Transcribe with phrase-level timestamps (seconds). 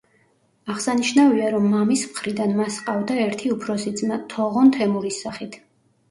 [0.75, 5.59] აღსანიშნავია, რომ მამის მხრიდან მას ჰყავდა ერთი უფროსი ძმა, თოღონ თემურის სახით.